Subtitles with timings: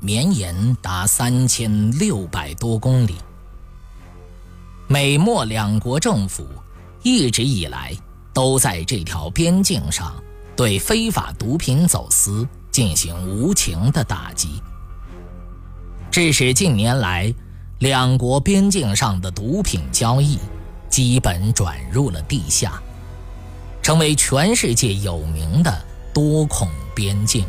[0.00, 3.16] 绵延达三千六百多公里。
[4.86, 6.46] 美墨两国政府
[7.02, 7.92] 一直以来
[8.32, 10.14] 都在这条边境上
[10.56, 14.62] 对非法毒品走私进行无情的打击，
[16.10, 17.34] 致使近年来
[17.80, 20.38] 两国边境上的毒品交易
[20.88, 22.80] 基本转入了地下，
[23.82, 25.84] 成为全世界有名的
[26.14, 27.44] 多孔边境。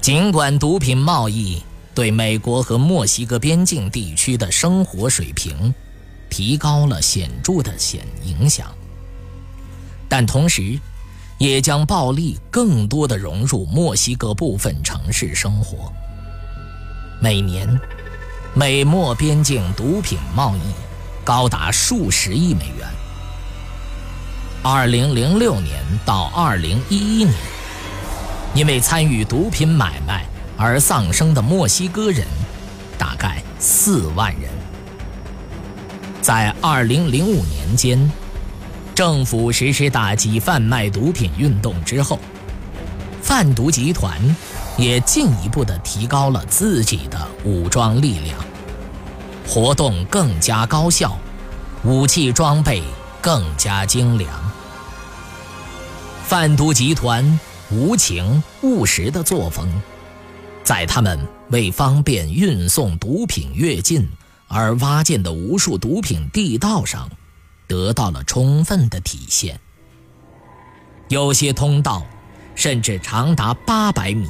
[0.00, 1.62] 尽管毒品贸易
[1.94, 5.74] 对美国和墨西哥边境地区的生活水平
[6.30, 8.66] 提高了显著的显影响，
[10.08, 10.78] 但同时，
[11.36, 15.92] 也将暴力更多的融入墨西哥部分城市生活。
[17.20, 17.78] 每年，
[18.54, 20.60] 美墨边境毒品贸易
[21.22, 22.88] 高达数十亿美元。
[24.62, 27.34] 二零零六年到二零一一年，
[28.54, 30.24] 因为参与毒品买卖
[30.56, 32.26] 而丧生的墨西哥人，
[32.98, 34.50] 大概四万人。
[36.20, 38.10] 在二零零五年间，
[38.94, 42.18] 政府实施打击贩卖毒品运动之后，
[43.22, 44.18] 贩毒集团
[44.76, 48.36] 也进一步的提高了自己的武装力量，
[49.46, 51.16] 活动更加高效，
[51.84, 52.82] 武器装备
[53.22, 54.30] 更加精良。
[56.26, 57.40] 贩毒集团
[57.72, 59.68] 无情务实的作风，
[60.64, 61.18] 在他们
[61.50, 64.08] 为方便运送毒品越境
[64.48, 67.08] 而挖建的无数毒品地道上，
[67.68, 69.60] 得到了充分的体现。
[71.08, 72.04] 有些通道
[72.56, 74.28] 甚至长达八百米，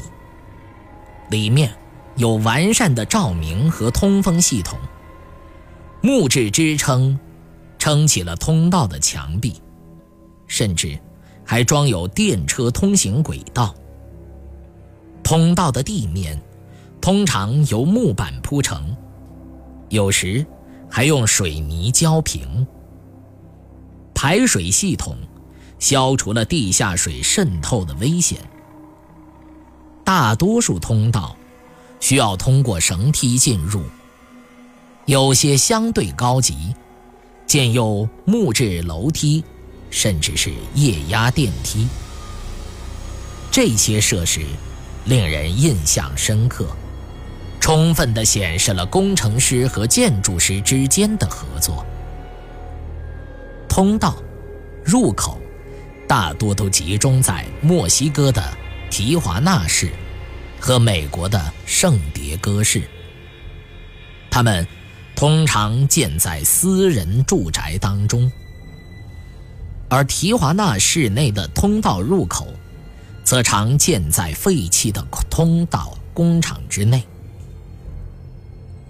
[1.31, 1.75] 里面
[2.17, 4.78] 有完善的照明和通风系统，
[6.03, 7.19] 木质支撑
[7.78, 9.62] 撑起了通道的墙壁，
[10.47, 10.99] 甚至
[11.50, 13.75] 还装有电车通行轨道。
[15.21, 16.41] 通道的地面
[17.00, 18.97] 通常由木板铺成，
[19.89, 20.47] 有时
[20.89, 22.65] 还用水泥浇平。
[24.15, 25.16] 排水系统
[25.81, 28.39] 消除了地下水渗透的危险。
[30.05, 31.34] 大多数通道
[31.99, 33.83] 需要通过绳梯进入，
[35.06, 36.72] 有些相对高级，
[37.44, 39.43] 建有木质楼梯，
[39.91, 41.89] 甚至是液压电梯。
[43.51, 44.41] 这些设施
[45.05, 46.67] 令人印象深刻，
[47.59, 51.84] 充分地显示了工程师和建筑师之间的合作。
[53.69, 54.17] 通道
[54.84, 55.41] 入口
[56.09, 58.43] 大多都集中在墨西哥的
[58.91, 59.91] 提华纳市
[60.59, 62.83] 和美国的圣迭戈市。
[64.31, 64.67] 它们
[65.17, 68.31] 通常建在私人住宅当中，
[69.91, 72.47] 而提华纳市内的通道入口
[73.23, 77.03] 则常建在废弃的通道工厂之内。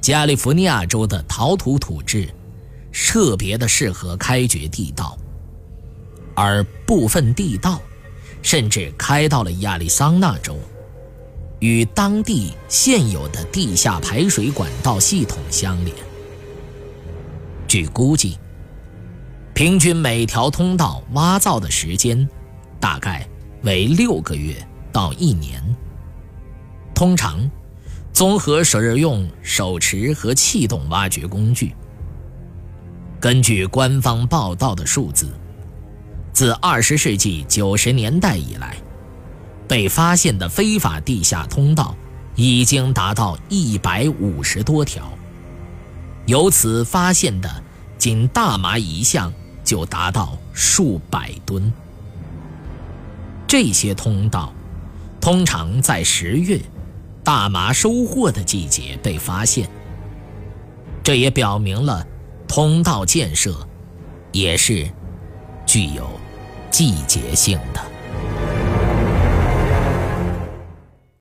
[0.01, 2.33] 加利福尼亚州的陶土土质。
[3.13, 5.19] 特别的适合开掘地道，
[6.37, 7.81] 而部分地道
[8.41, 10.57] 甚至开到了亚利桑那州，
[11.59, 15.97] 与当地现有的地下排水管道系统相连。
[17.67, 18.39] 据估计，
[19.61, 22.27] 平均每条通道挖造的时间
[22.81, 23.29] 大概
[23.63, 24.57] 为六个月
[24.91, 25.63] 到一年。
[26.95, 27.39] 通常，
[28.11, 31.75] 综合使用手持和气动挖掘工具。
[33.21, 35.29] 根据官方报道的数字，
[36.33, 38.79] 自20世纪90年代以来，
[39.69, 41.95] 被发现的非法地下通道
[42.35, 45.13] 已经达到150多条，
[46.25, 47.63] 由此发现的
[47.99, 49.31] 仅大麻一项
[49.71, 51.73] 就达到数百吨。
[53.47, 54.53] 这些通道
[55.21, 56.61] 通常在十月
[57.23, 59.71] 大麻收获的季节被发现，
[61.05, 62.05] 这也表明了。
[62.49, 63.65] 通道建设
[64.33, 64.91] 也是
[65.65, 66.11] 具有
[66.69, 67.81] 季节性的。